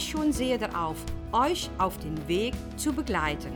[0.00, 0.96] schon sehr darauf,
[1.32, 3.52] euch auf den Weg zu begleiten.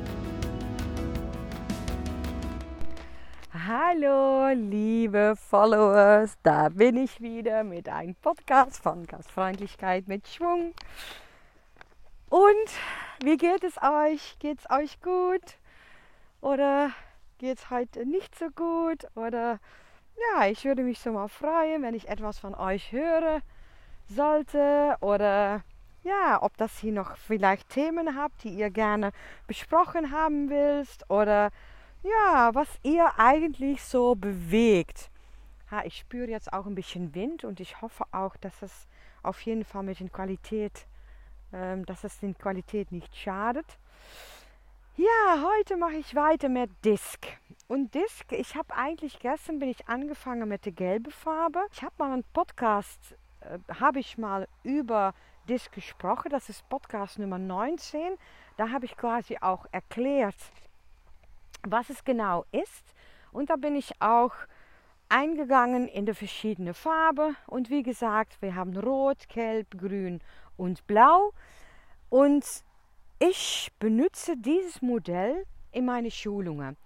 [3.66, 10.72] Hallo, liebe Followers, da bin ich wieder mit einem Podcast von Gastfreundlichkeit mit Schwung.
[12.28, 12.70] Und
[13.24, 14.38] wie geht es euch?
[14.38, 15.58] Geht es euch gut?
[16.40, 16.90] Oder
[17.38, 19.06] geht es heute nicht so gut?
[19.14, 19.58] Oder
[20.16, 23.40] ja, ich würde mich so mal freuen, wenn ich etwas von euch höre
[24.08, 24.96] sollte.
[25.00, 25.64] Oder
[26.06, 29.12] ja, ob das hier noch vielleicht Themen habt, die ihr gerne
[29.46, 31.10] besprochen haben willst.
[31.10, 31.50] Oder
[32.02, 35.10] ja, was ihr eigentlich so bewegt.
[35.70, 38.86] Ha, ich spüre jetzt auch ein bisschen Wind und ich hoffe auch, dass es
[39.24, 40.86] auf jeden Fall mit der Qualität,
[41.52, 43.66] ähm, dass es den Qualität nicht schadet.
[44.96, 47.26] Ja, heute mache ich weiter mit Disk.
[47.66, 51.58] Und Disk, ich habe eigentlich gestern bin ich angefangen mit der gelben Farbe.
[51.72, 55.12] Ich habe mal einen Podcast, äh, habe ich mal über
[55.46, 56.30] Disk gesprochen.
[56.30, 58.16] Das ist Podcast Nummer 19.
[58.56, 60.36] Da habe ich quasi auch erklärt,
[61.62, 62.94] was es genau ist.
[63.32, 64.32] Und da bin ich auch
[65.08, 67.36] eingegangen in die verschiedenen Farben.
[67.46, 70.20] Und wie gesagt, wir haben Rot, Gelb, Grün
[70.56, 71.32] und Blau.
[72.08, 72.44] Und
[73.18, 76.76] ich benutze dieses Modell in meine Schulungen.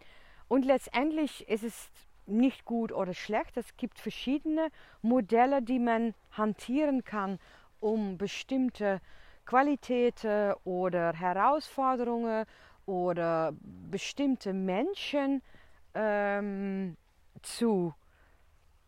[0.48, 1.90] Und letztendlich ist es
[2.26, 3.56] nicht gut oder schlecht.
[3.56, 4.68] Es gibt verschiedene
[5.02, 7.38] Modelle, die man hantieren kann,
[7.80, 9.00] um bestimmte
[9.44, 12.44] Qualitäten oder Herausforderungen
[12.86, 13.52] oder
[13.90, 15.42] bestimmte Menschen
[15.94, 16.96] ähm,
[17.42, 17.94] zu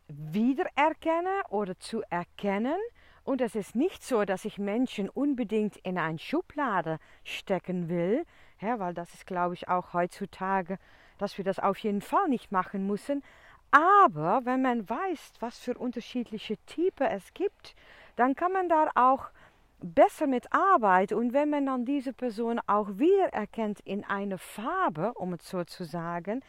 [0.08, 2.78] wiedererkennen oder zu erkennen
[3.24, 8.24] und es ist nicht so, dass ich Menschen unbedingt in eine Schublade stecken will,
[8.60, 10.78] ja, weil das ist, glaube ich, auch heutzutage,
[11.18, 13.22] dass wir das auf jeden Fall nicht machen müssen.
[13.70, 17.76] Aber wenn man weiß, was für unterschiedliche Typen es gibt,
[18.16, 19.30] dann kann man da auch
[19.80, 21.14] besser mit arbeiten.
[21.14, 25.84] Und wenn man dann diese Person auch wiedererkennt in eine Farbe, um es so zu
[25.84, 26.42] sagen,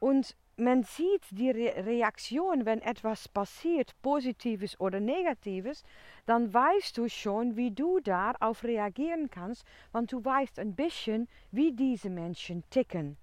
[0.00, 5.82] und man sieht die Re Reaktion, wenn etwas passiert, positives oder negatives,
[6.26, 11.72] dann weißt du schon, wie du darauf reagieren kannst, want du weißt ein bisschen, wie
[11.72, 13.16] diese Menschen ticken.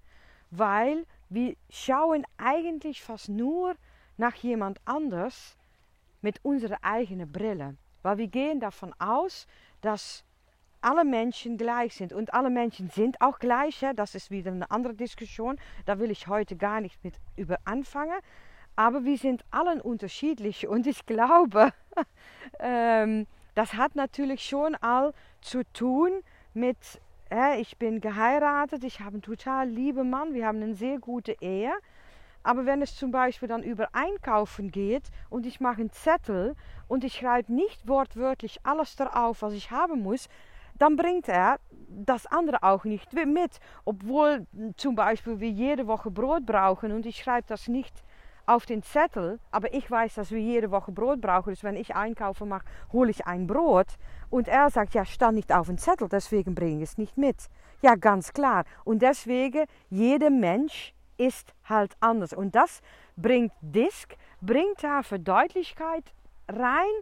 [0.50, 3.76] Weil wir schauen eigentlich fast nur
[4.18, 5.56] nach jemand anders
[6.20, 7.76] mit unserer eigenen Brille.
[8.02, 9.46] Weil wir gehen davon aus,
[9.80, 10.24] dass
[10.80, 12.12] alle Menschen gleich sind.
[12.12, 13.80] Und alle Menschen sind auch gleich.
[13.80, 13.92] Ja?
[13.92, 15.58] Das ist wieder eine andere Diskussion.
[15.86, 18.18] Da will ich heute gar nicht mit über anfangen.
[18.74, 20.66] Aber wir sind allen unterschiedlich.
[20.66, 21.72] Und ich glaube,
[22.58, 26.10] ähm, das hat natürlich schon all zu tun
[26.54, 26.76] mit,
[27.30, 31.36] äh, ich bin geheiratet, ich habe einen total lieben Mann, wir haben eine sehr gute
[31.40, 31.72] Ehe.
[32.42, 36.54] Aber wenn es zum Beispiel dann über Einkaufen geht und ich mache einen Zettel
[36.88, 40.28] und ich schreibe nicht wortwörtlich alles darauf, was ich haben muss,
[40.78, 41.58] dann bringt er
[41.88, 43.58] das andere auch nicht mit.
[43.84, 48.02] Obwohl zum Beispiel wir jede Woche Brot brauchen und ich schreibe das nicht
[48.46, 51.50] auf den Zettel, aber ich weiß, dass wir jede Woche Brot brauchen.
[51.50, 53.86] Dus wenn ich einkaufen mache, hole ich ein Brot.
[54.30, 57.48] Und er sagt, ja, stand nicht auf den Zettel, deswegen bringe ich es nicht mit.
[57.82, 58.64] Ja, ganz klar.
[58.84, 60.94] Und deswegen, jeder Mensch
[61.26, 62.32] ist halt anders.
[62.32, 62.82] Und das
[63.16, 66.04] bringt Disk, bringt da Verdeutlichkeit
[66.48, 66.92] rein,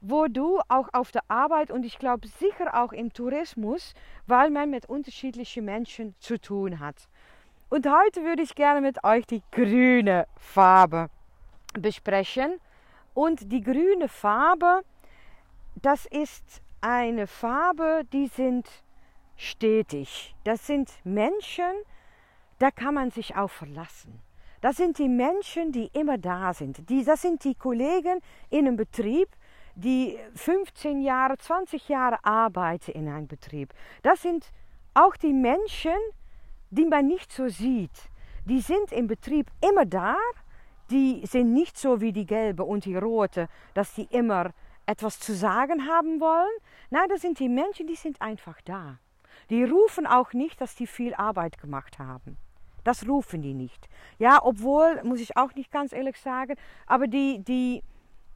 [0.00, 3.94] wo du auch auf der Arbeit und ich glaube sicher auch im Tourismus,
[4.26, 7.08] weil man mit unterschiedlichen Menschen zu tun hat.
[7.70, 11.08] Und heute würde ich gerne mit euch die grüne Farbe
[11.72, 12.60] besprechen.
[13.14, 14.82] Und die grüne Farbe,
[15.80, 18.68] das ist eine Farbe, die sind
[19.36, 20.34] stetig.
[20.44, 21.72] Das sind Menschen,
[22.62, 24.20] da kann man sich auch verlassen.
[24.60, 26.88] Das sind die Menschen, die immer da sind.
[26.88, 28.20] Die, das sind die Kollegen
[28.50, 29.28] in einem Betrieb,
[29.74, 33.74] die 15 Jahre, 20 Jahre arbeiten in einem Betrieb.
[34.02, 34.46] Das sind
[34.94, 35.96] auch die Menschen,
[36.70, 37.90] die man nicht so sieht.
[38.44, 40.16] Die sind im Betrieb immer da.
[40.90, 44.52] Die sind nicht so wie die gelbe und die rote, dass die immer
[44.86, 46.56] etwas zu sagen haben wollen.
[46.90, 48.98] Nein, das sind die Menschen, die sind einfach da.
[49.50, 52.36] Die rufen auch nicht, dass die viel Arbeit gemacht haben.
[52.84, 53.88] Das rufen die nicht.
[54.18, 56.56] Ja, obwohl, muss ich auch nicht ganz ehrlich sagen,
[56.86, 57.82] aber die, die,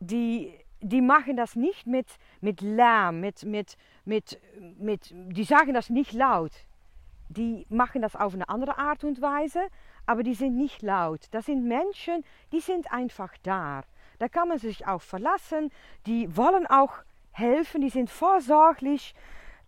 [0.00, 2.06] die die machen das nicht mit,
[2.40, 4.38] mit Lärm, mit, mit, mit,
[4.78, 6.52] mit, die sagen das nicht laut.
[7.28, 9.60] Die machen das auf eine andere Art und Weise,
[10.06, 11.26] aber die sind nicht laut.
[11.32, 13.82] Das sind Menschen, die sind einfach da.
[14.18, 15.70] Da kann man sich auch verlassen.
[16.06, 17.02] Die wollen auch
[17.32, 19.14] helfen, die sind vorsorglich,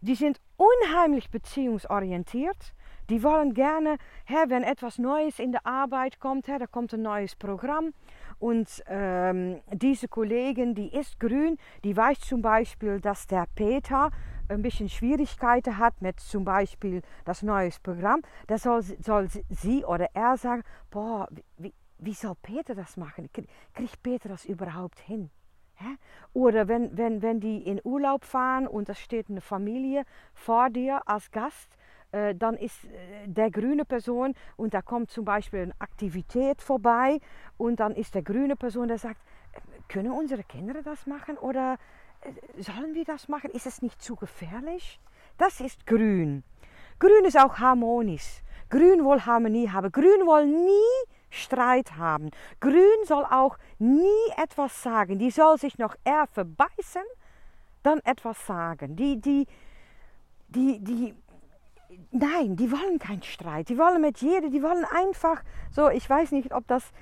[0.01, 2.75] die sind unheimlich beziehungsorientiert.
[3.11, 3.97] Die wollen gerne,
[4.27, 7.95] hè, wenn etwas Neues in der Arbeit kommt, hè, da kommt ein neues Programm
[8.39, 14.11] und ähm, diese Kollegin, die ist grün, die weiß zum Beispiel, dass der Peter
[14.49, 20.09] ein bisschen Schwierigkeiten hat mit zum Beispiel das neue Programm, da soll, soll sie oder
[20.15, 23.31] er sagen, boah, wie, wie soll Peter das machen?
[23.33, 25.31] Kriegt Peter das überhaupt hin?
[25.77, 25.97] Hä?
[26.33, 30.05] Oder wenn, wenn, wenn die in Urlaub fahren und da steht eine Familie
[30.35, 31.69] vor dir als Gast,
[32.13, 37.21] äh, dann ist äh, der grüne Person und da kommt zum Beispiel eine Aktivität vorbei
[37.57, 39.21] und dann ist der grüne Person, der sagt,
[39.53, 41.77] äh, können unsere Kinder das machen oder
[42.59, 43.51] sollen wir das machen?
[43.51, 45.01] Ist es nicht zu gefährlich?
[45.37, 46.43] Das ist grün.
[46.99, 48.43] Grün ist auch harmonisch.
[48.71, 49.93] Grün will Harmonie haben.
[49.93, 52.31] Grün will nie Streit haben.
[52.61, 55.19] Grün soll auch nie etwas sagen.
[55.19, 57.03] Die soll sich noch eher verbeißen,
[57.83, 58.97] dann etwas sagen.
[58.97, 59.47] Die, die,
[60.49, 61.15] die, die,
[62.11, 63.69] nein, die wollen keinen Streit.
[63.69, 66.93] Die wollen mit jedem, die wollen einfach so, ich weiß nicht, ob das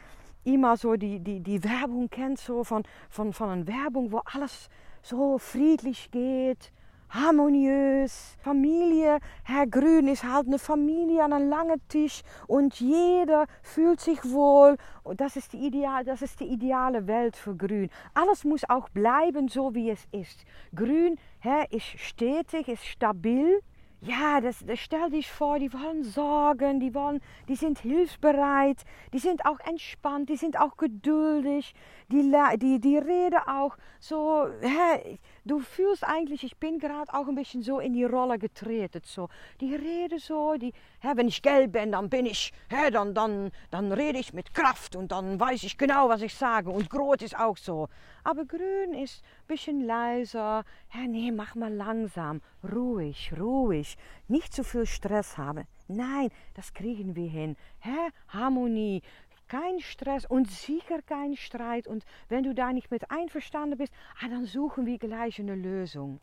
[0.44, 4.68] immer so die, die, die Werbung kennt, so von, von, von einer Werbung, wo alles
[5.02, 6.72] so friedlich geht
[7.08, 8.36] harmoniös.
[8.40, 14.24] Familie, Herr Grün ist halt eine Familie an einem langen Tisch und jeder fühlt sich
[14.24, 14.76] wohl.
[15.02, 17.90] Und das ist, die ideal, das ist die ideale Welt für Grün.
[18.14, 20.44] Alles muss auch bleiben so, wie es ist.
[20.74, 23.60] Grün Herr, ist stetig, ist stabil.
[24.02, 28.84] Ja, das, das stell dich vor, die wollen sorgen, die, wollen, die sind hilfsbereit,
[29.14, 31.74] die sind auch entspannt, die sind auch geduldig,
[32.08, 37.34] die, die, die reden auch so, hä, du fühlst eigentlich, ich bin gerade auch ein
[37.34, 39.00] bisschen so in die Rolle getreten.
[39.04, 39.28] So.
[39.60, 43.50] Die reden so, die, hä, wenn ich gelb bin, dann bin ich, hä, dann, dann,
[43.70, 46.70] dann rede ich mit Kraft und dann weiß ich genau, was ich sage.
[46.70, 47.88] Und Grot ist auch so.
[48.24, 50.64] Aber grün ist bisschen leiser.
[50.88, 53.96] Hä, nee, mach mal langsam, ruhig, ruhig.
[54.28, 55.66] Nicht zu viel Stress haben.
[55.88, 57.56] Nein, das kriegen wir hin.
[57.78, 58.10] Hä?
[58.28, 59.02] Harmonie,
[59.48, 61.86] kein Stress und sicher kein Streit.
[61.86, 66.20] Und wenn du da nicht mit einverstanden bist, ah, dann suchen wir gleich eine Lösung.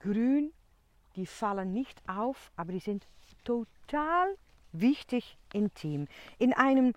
[0.00, 0.52] Grün,
[1.16, 3.06] die fallen nicht auf, aber die sind
[3.44, 4.36] total
[4.72, 6.06] wichtig im Team.
[6.38, 6.94] In einem,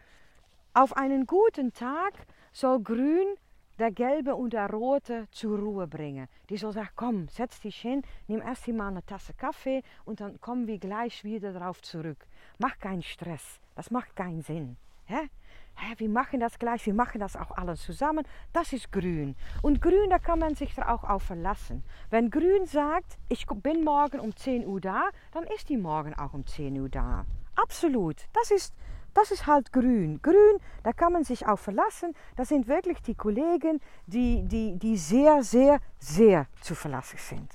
[0.74, 2.14] auf einen guten Tag
[2.52, 3.36] soll Grün
[3.82, 6.28] der Gelbe und der Rote zur Ruhe bringen.
[6.50, 10.40] Die soll sagen, komm, setz dich hin, nimm erst mal eine Tasse Kaffee und dann
[10.40, 12.28] kommen wir gleich wieder darauf zurück.
[12.60, 14.78] Mach keinen Stress, das macht keinen Sinn.
[15.06, 15.30] Hä?
[15.76, 18.26] Hä, wir machen das gleich, wir machen das auch alles zusammen.
[18.54, 19.36] Das ist grün.
[19.62, 21.84] Und grün, da kann man sich auch auf verlassen.
[22.10, 26.34] Wenn grün sagt, ich bin morgen um 10 Uhr da, dann ist die morgen auch
[26.34, 27.26] um 10 Uhr da.
[27.56, 28.28] Absolut.
[28.34, 28.74] Das ist,
[29.14, 30.20] das ist halt grün.
[30.22, 32.14] Grün, da kann man sich auch verlassen.
[32.36, 37.52] Das sind wirklich die Kollegen, die, die, die sehr, sehr, sehr zu verlassen sind.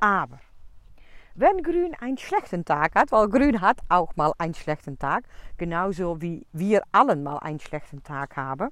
[0.00, 0.40] Aber
[1.34, 5.24] wenn Grün einen schlechten Tag hat, weil Grün hat auch mal einen schlechten Tag,
[5.56, 8.68] genauso wie wir allen mal einen schlechten Tag haben,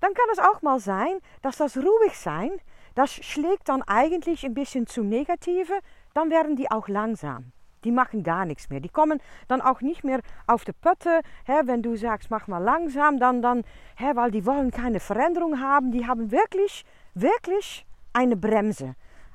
[0.00, 2.50] dann kann es auch mal sein, dass das ruhig sein,
[2.94, 5.72] das schlägt dann eigentlich ein bisschen zum Negative,
[6.12, 7.52] dann werden die auch langsam.
[7.82, 8.80] Die machen gar nichts mehr.
[8.80, 11.20] Die kommen dann auch nicht mehr auf die Pötte.
[11.44, 13.62] Hè, wenn du sagst, mach mal langsam, dann, dann
[13.96, 15.92] hè, weil die wollen keine Veränderung haben.
[15.92, 16.84] Die haben wirklich,
[17.14, 17.84] wirklich
[18.14, 18.94] eine Bremse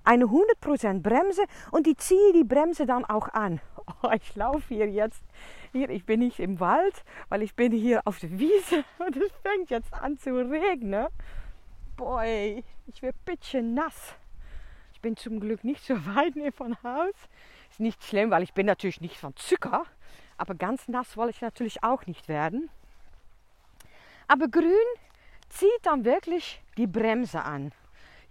[0.10, 3.62] eine 100% Bremse und die ziehe die Bremse dann auch an.
[4.04, 5.24] Oh, ich laufe hier jetzt,
[5.72, 9.32] hier, ich bin nicht im Wald, weil ich bin hier auf der Wiese und es
[9.42, 11.08] fängt jetzt an zu regnen.
[11.98, 14.14] Boy, ich werde bisschen nass.
[14.94, 17.16] Ich bin zum Glück nicht so weit mehr von Haus.
[17.72, 19.86] Ist nicht schlimm, weil ich bin natürlich nicht von Zucker,
[20.38, 22.70] aber ganz nass wollte ich natürlich auch nicht werden.
[24.28, 24.72] Aber grün
[25.50, 27.72] zieht dann wirklich die Bremse an.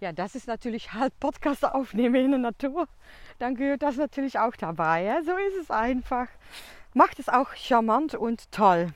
[0.01, 2.87] Ja, das ist natürlich halt Podcast aufnehmen in der Natur.
[3.37, 5.03] Dann gehört das natürlich auch dabei.
[5.03, 5.21] Ja?
[5.23, 6.27] So ist es einfach.
[6.93, 8.87] Macht es auch charmant und toll.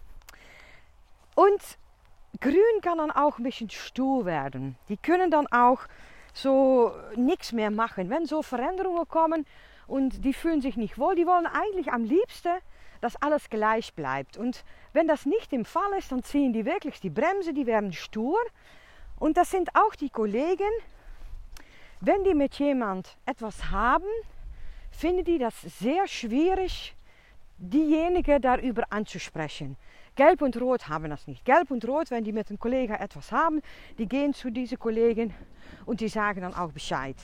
[1.36, 1.62] Und
[2.40, 4.78] grün kann dann auch ein bisschen stur werden.
[4.88, 5.82] Die können dann auch
[6.34, 8.10] so nichts mehr machen.
[8.10, 9.46] Wenn so Veränderungen kommen
[9.88, 12.54] und die fühlen sich nicht wohl, die wollen eigentlich am liebsten,
[13.02, 14.38] dass alles gleich bleibt.
[14.38, 17.92] Und wenn das nicht im Fall ist, dann ziehen die wirklich die Bremse, die werden
[17.92, 18.40] stur.
[19.20, 20.72] Und das sind auch die Kollegen,
[22.06, 24.04] wenn die mit jemand etwas haben,
[24.92, 26.96] finden die das sehr schwierig,
[27.58, 29.78] diejenige darüber anzusprechen.
[30.16, 31.46] Gelb und Rot haben das nicht.
[31.46, 33.62] Gelb und Rot, wenn die mit einem Kollegen etwas haben,
[33.98, 35.34] die gehen zu diesen Kollegen
[35.86, 37.16] und die sagen dann auch Bescheid.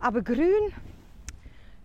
[0.00, 0.72] Aber Grün,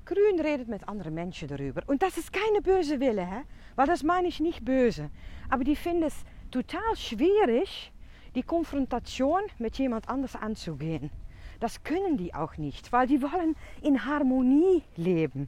[0.03, 1.83] Grün redet mit anderen Menschen darüber.
[1.85, 3.43] Und das ist keine böse Wille, hè?
[3.75, 5.11] weil das meine ich nicht böse.
[5.49, 6.15] Aber die finden es
[6.49, 7.91] total schwierig,
[8.33, 11.11] die Konfrontation mit jemand anders anzugehen.
[11.61, 15.47] Das können die auch nicht, weil die wollen in Harmonie leben.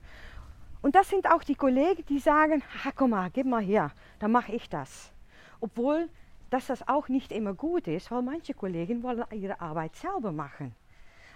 [0.84, 4.32] Und das sind auch die Kollegen, die sagen, ah, komm mal, gib mal her, dann
[4.32, 5.12] mache ich das.
[5.60, 6.08] Obwohl,
[6.52, 10.76] dass das auch nicht immer gut ist, weil manche Kollegen wollen ihre Arbeit selber machen.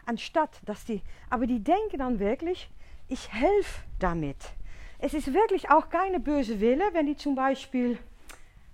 [0.05, 2.69] Anstatt dass die, aber die denken dann wirklich,
[3.07, 4.37] ich helfe damit.
[4.99, 7.97] Es ist wirklich auch keine böse Wille, wenn die zum Beispiel,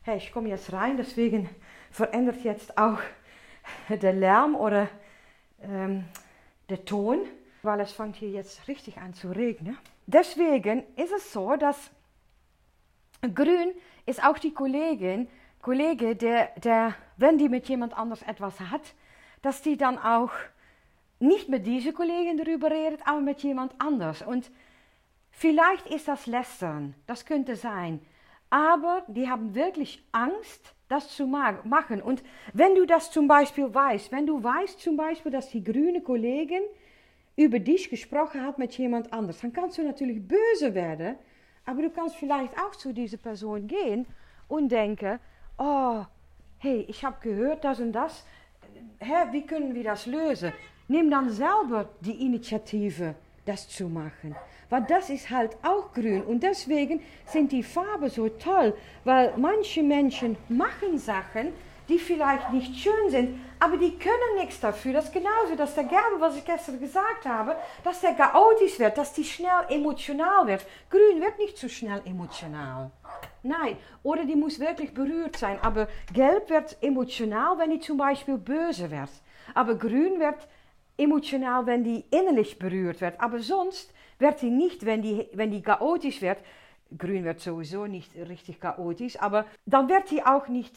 [0.01, 1.49] hey, ich komme jetzt rein, deswegen
[1.91, 2.99] verändert jetzt auch
[3.89, 4.89] der Lärm oder
[5.63, 6.05] ähm,
[6.69, 7.19] der Ton,
[7.61, 9.77] weil es fängt hier jetzt richtig an zu regnen.
[10.05, 11.91] Deswegen ist es so, dass
[13.33, 13.71] Grün
[14.05, 15.27] ist auch die Kollegin,
[15.61, 18.81] Kollege, der, der, wenn die mit jemand anders etwas hat,
[19.41, 20.31] dass die dann auch
[21.19, 24.21] nicht mit dieser Kollegin darüber redet, aber mit jemand anders.
[24.21, 24.51] Und
[25.31, 28.01] vielleicht ist das Lästern, das könnte sein.
[28.53, 32.03] Aber die haben wirklich Angst, das zu machen.
[32.03, 32.21] Und
[32.53, 36.61] wenn du das zum Beispiel weißt, wenn du weißt zum Beispiel, dass die grüne Kollegin
[37.35, 41.15] über dich gesprochen hat mit jemand anders, dann kannst du natürlich böse werden,
[41.65, 44.05] aber du kannst vielleicht auch zu dieser Person gehen
[44.47, 45.17] und denken,
[45.57, 46.03] oh,
[46.59, 48.23] hey, ich habe gehört das und das,
[48.99, 50.53] Hä, wie können wir das lösen?
[50.87, 53.15] Nimm dann selber die Initiative,
[53.45, 54.35] das zu machen.
[54.69, 56.23] Weil das ist halt auch grün.
[56.23, 58.75] Und deswegen sind die Farben so toll.
[59.03, 61.53] Weil manche Menschen machen Sachen,
[61.89, 64.93] die vielleicht nicht schön sind, aber die können nichts dafür.
[64.93, 68.97] Das ist genauso, dass der Gelbe, was ich gestern gesagt habe, dass der chaotisch wird,
[68.97, 70.65] dass die schnell emotional wird.
[70.89, 72.91] Grün wird nicht so schnell emotional.
[73.43, 75.59] Nein, oder die muss wirklich berührt sein.
[75.61, 79.09] Aber Gelb wird emotional, wenn die zum Beispiel böse wird.
[79.53, 80.47] Aber Grün wird
[80.97, 83.19] emotional, wenn die innerlich berührt wird.
[83.19, 86.39] Aber sonst wird sie nicht, wenn die, die chaotisch wird.
[86.97, 90.75] Grün wird sowieso nicht richtig chaotisch, aber dann wird sie auch nicht.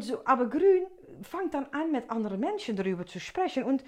[0.00, 0.86] So, aber Grün
[1.22, 3.64] fängt dann an, mit anderen Menschen darüber zu sprechen.
[3.64, 3.84] Und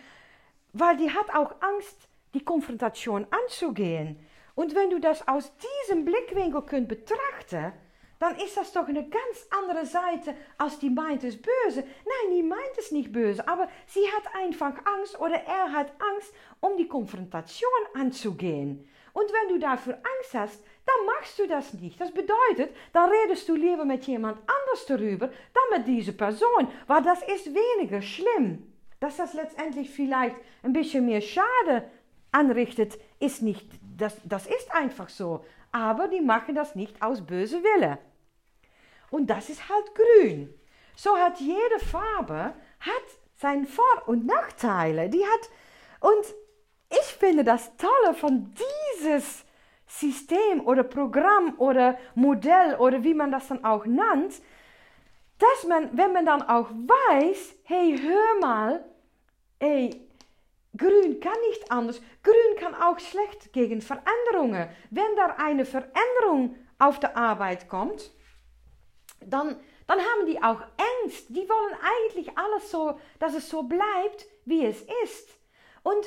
[0.72, 4.18] weil die hat auch Angst, die Konfrontation anzugehen.
[4.54, 5.52] Und wenn du das aus
[5.86, 7.72] diesem Blickwinkel kunt betrachten,
[8.18, 11.80] dann ist das doch eine ganz andere Seite, als die meint es böse.
[11.82, 16.32] Nein, die meint es nicht böse, aber sie hat einfach Angst oder er hat Angst,
[16.60, 18.88] um die Konfrontation anzugehen.
[19.12, 22.00] Und wenn du dafür Angst hast, dann machst du das nicht.
[22.00, 27.02] Das bedeutet, dann redest du lieber mit jemand anders darüber, dann mit dieser Person, weil
[27.02, 28.72] das ist weniger schlimm.
[29.00, 31.90] Dass das letztendlich vielleicht ein bisschen mehr Schade
[32.32, 35.44] anrichtet, ist nicht, das, das ist einfach so
[35.76, 37.98] aber die machen das nicht aus böse Wille.
[39.10, 40.52] Und das ist halt grün.
[40.96, 43.06] So hat jede Farbe hat
[43.36, 45.10] seine Vor- und Nachteile.
[45.10, 45.50] Die hat
[46.00, 46.34] und
[46.90, 48.54] ich finde das Tolle von
[49.04, 49.44] dieses
[49.86, 54.40] System oder Programm oder Modell oder wie man das dann auch nennt,
[55.38, 58.84] dass man, wenn man dann auch weiß, hey, hör mal,
[59.60, 60.05] hey,
[60.76, 62.00] Grün kann nicht anders.
[62.22, 64.68] Grün kann auch schlecht gegen Veränderungen.
[64.90, 68.10] Wenn da eine Veränderung auf der Arbeit kommt,
[69.20, 69.56] dann,
[69.86, 70.60] dann haben die auch
[71.04, 71.26] Angst.
[71.28, 75.30] Die wollen eigentlich alles so, dass es so bleibt, wie es ist.
[75.82, 76.06] Und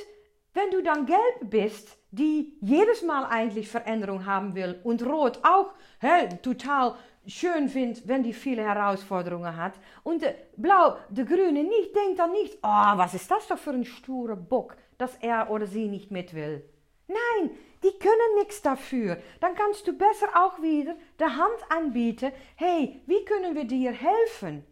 [0.53, 5.73] wenn du dann gelb bist, die jedes Mal eigentlich Veränderung haben will und rot auch
[6.01, 6.95] hä, total
[7.29, 9.73] schön findet, wenn die viele Herausforderungen hat.
[10.03, 13.71] Und de Blau, de Grüne nicht, denkt dann nicht, oh, was ist das doch für
[13.71, 16.63] ein sturer Bock, dass er oder sie nicht mit will.
[17.07, 17.51] Nein,
[17.83, 19.17] die können nichts dafür.
[19.39, 22.31] Dann kannst du besser auch wieder de Hand anbieten.
[22.55, 24.65] Hey, wie können wir dir helfen?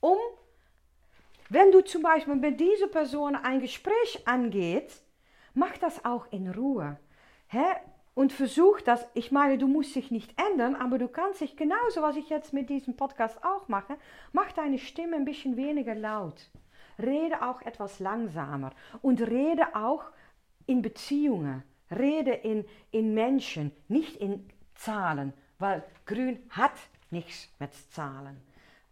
[0.00, 0.18] Um,
[1.50, 4.92] wenn du zum Beispiel mit dieser Person ein Gespräch angeht,
[5.54, 6.98] mach das auch in Ruhe.
[7.48, 7.64] Hä?
[8.18, 9.06] Und versuch das.
[9.14, 12.52] Ich meine, du musst dich nicht ändern, aber du kannst dich genauso, was ich jetzt
[12.52, 13.96] mit diesem Podcast auch mache,
[14.32, 16.50] mach deine Stimme ein bisschen weniger laut.
[17.00, 18.72] Rede auch etwas langsamer
[19.02, 20.02] und rede auch
[20.66, 26.74] in Beziehungen, rede in, in Menschen, nicht in Zahlen, weil Grün hat
[27.12, 28.40] nichts mit Zahlen.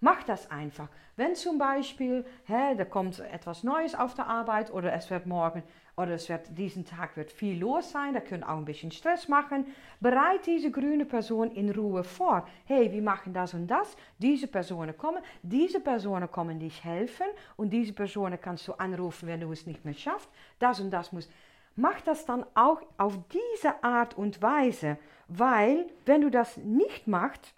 [0.01, 0.89] Mach das einfach.
[1.17, 5.63] Wenn zum Beispiel, hä, da kommt etwas Neues auf der Arbeit oder es wird morgen
[5.97, 9.27] oder es wird, diesen Tag wird viel los sein, da können auch ein bisschen Stress
[9.27, 9.67] machen.
[10.01, 12.47] Bereit diese grüne Person in Ruhe vor.
[12.67, 13.97] Hey, wir machen das und das.
[14.19, 17.27] Diese Personen kommen, diese Personen kommen dich helfen
[17.57, 20.29] und diese Personen kannst du anrufen, wenn du es nicht mehr schaffst.
[20.59, 21.31] Das und das muss.
[21.75, 24.99] Mach das dann auch auf diese Art und Weise,
[25.29, 27.55] weil wenn du das nicht machst,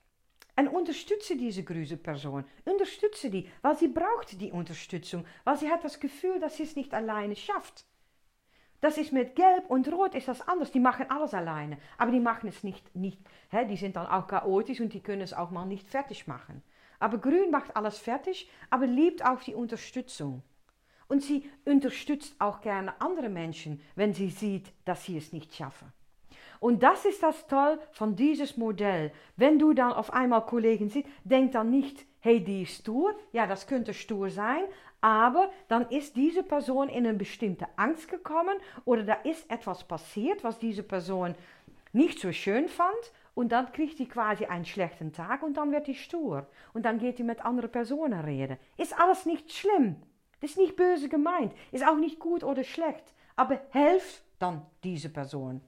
[0.58, 2.44] En unterstütze diese grüne Person.
[2.64, 6.74] Unterstütze die, weil sie braucht die Unterstützung, weil sie hat das Gefühl, dass sie es
[6.74, 7.86] nicht alleine schafft.
[8.80, 10.72] Das ist mit Gelb und Rot ist das anders.
[10.72, 11.78] Die machen alles alleine.
[11.96, 15.20] Aber die machen es nicht, nicht hè, die sind dann auch chaotisch und die können
[15.20, 16.64] es auch mal nicht fertig machen.
[16.98, 20.42] Aber Grün macht alles fertig, aber liebt auch die Unterstützung.
[21.06, 25.92] Und sie unterstützt auch gerne andere Menschen, wenn sie sieht, dass sie es nicht schaffen.
[26.60, 29.12] Und das ist das Toll von dieses Modell.
[29.36, 33.14] Wenn du dann auf einmal Kollegen siehst, denk dann nicht, hey, die ist stur.
[33.32, 34.64] Ja, das könnte stur sein,
[35.00, 40.42] aber dann ist diese Person in eine bestimmte Angst gekommen oder da ist etwas passiert,
[40.42, 41.34] was diese Person
[41.92, 43.12] nicht so schön fand.
[43.34, 46.48] Und dann kriegt die quasi einen schlechten Tag und dann wird die stur.
[46.74, 48.58] Und dann geht die mit anderen Personen reden.
[48.76, 49.94] Ist alles nicht schlimm.
[50.40, 51.52] Das ist nicht böse gemeint.
[51.70, 53.14] Ist auch nicht gut oder schlecht.
[53.36, 55.60] Aber helft dann diese Person.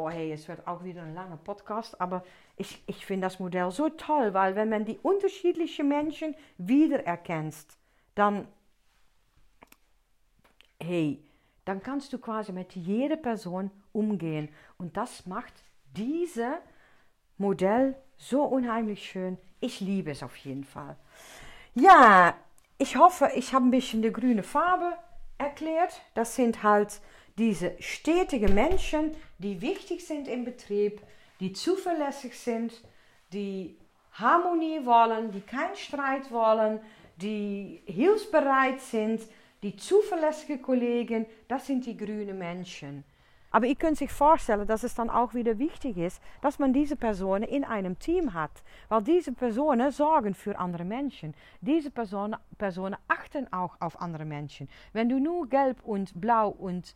[0.00, 2.24] Boah, hey, es wird auch wieder ein langer Podcast, aber
[2.56, 7.54] ich, ich finde das Modell so toll, weil wenn man die unterschiedlichen Menschen wiedererkennt,
[8.14, 8.48] dann,
[10.82, 11.22] hey,
[11.66, 14.48] dann kannst du quasi mit jeder Person umgehen.
[14.78, 15.52] Und das macht
[15.94, 16.46] dieses
[17.36, 19.36] Modell so unheimlich schön.
[19.60, 20.96] Ich liebe es auf jeden Fall.
[21.74, 22.38] Ja,
[22.78, 24.94] ich hoffe, ich habe ein bisschen die grüne Farbe
[25.36, 26.00] erklärt.
[26.14, 27.02] Das sind halt
[27.38, 31.00] diese stetigen Menschen, die wichtig sind im Betrieb,
[31.40, 32.72] die zuverlässig sind,
[33.32, 33.76] die
[34.12, 36.80] Harmonie wollen, die keinen Streit wollen,
[37.16, 39.22] die hilfsbereit sind,
[39.62, 43.04] die zuverlässige Kollegen, das sind die grünen Menschen.
[43.52, 46.94] Aber ihr könnt sich vorstellen, dass es dann auch wieder wichtig ist, dass man diese
[46.94, 48.62] Personen in einem Team hat.
[48.88, 51.34] Weil diese Personen sorgen für andere Menschen.
[51.60, 54.68] Diese Personen, Personen achten auch auf andere Menschen.
[54.92, 56.94] Wenn du nur gelb und blau und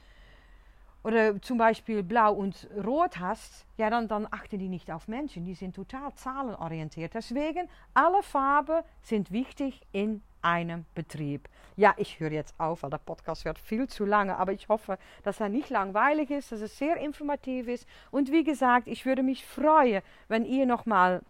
[1.05, 5.45] oder zum Beispiel blau und rot hast, ja, dann, dann achten die nicht auf Menschen.
[5.45, 7.15] Die sind total zahlenorientiert.
[7.15, 11.49] Deswegen, alle Farben sind wichtig in einem Betrieb.
[11.77, 14.99] Ja, ich höre jetzt auf, weil der Podcast wird viel zu lange, aber ich hoffe,
[15.23, 17.87] dass er nicht langweilig ist, dass es sehr informativ ist.
[18.11, 21.23] Und wie gesagt, ich würde mich freuen, wenn ihr nochmal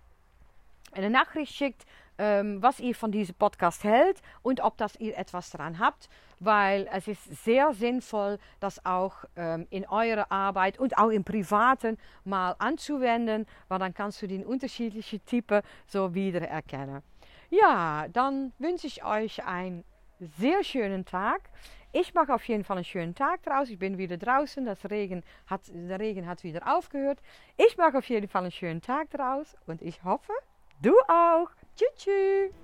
[0.92, 1.85] eine Nachricht schickt,
[2.18, 6.09] ähm, was ihr von diesem Podcast hält und ob das ihr etwas daran habt,
[6.44, 11.98] weil es ist sehr sinnvoll, das auch ähm, in eurer Arbeit und auch im Privaten
[12.24, 17.02] mal anzuwenden, weil dann kannst du den unterschiedlichen Typen so wiedererkennen.
[17.50, 19.85] Ja, dann wünsche ich euch einen
[20.38, 21.50] sehr schönen Tag.
[21.92, 23.70] Ich mache auf jeden Fall einen schönen Tag draus.
[23.70, 24.66] Ich bin wieder draußen.
[24.66, 27.20] Das Regen hat, der Regen hat wieder aufgehört.
[27.57, 29.57] Ich mache auf jeden Fall einen schönen Tag draus.
[29.66, 30.33] Und ich hoffe,
[30.83, 31.50] du auch.
[31.76, 31.94] Tschüss.
[31.96, 32.63] tschüss.